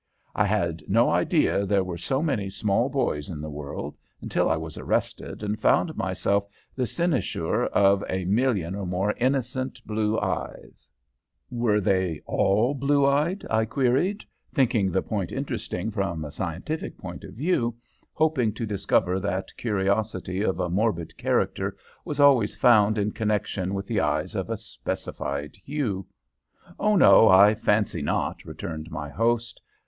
[0.33, 4.57] I had no idea there were so many small boys in the world until I
[4.57, 10.89] was arrested, and found myself the cynosure of a million or more innocent blue eyes."
[11.51, 17.23] "Were they all blue eyed?" I queried, thinking the point interesting from a scientific point
[17.23, 17.75] of view,
[18.11, 23.91] hoping to discover that curiosity of a morbid character was always found in connection with
[23.91, 26.07] eyes of a specified hue.
[26.79, 29.61] "Oh no; I fancy not," returned my host.